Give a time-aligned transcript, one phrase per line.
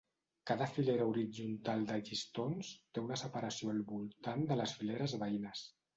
[0.51, 5.63] Cada filera horitzontal de llistons té una separació al voltant de les fileres veïnes.